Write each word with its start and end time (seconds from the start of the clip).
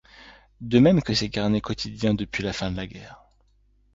De 0.61 0.79
même 0.79 1.03
que 1.03 1.13
ses 1.13 1.29
carnets 1.29 1.61
quotidiens 1.61 2.15
depuis 2.15 2.41
la 2.41 2.53
fin 2.53 2.71
de 2.71 2.75
la 2.75 2.87
guerre. 2.87 3.23